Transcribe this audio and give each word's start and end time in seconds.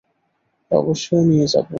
অবশ্যই 0.71 1.23
নিয়ে 1.25 1.47
যাব। 1.47 1.67